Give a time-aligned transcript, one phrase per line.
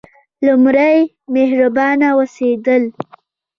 [0.45, 0.97] لومړی:
[1.35, 2.83] مهربانه اوسیدل.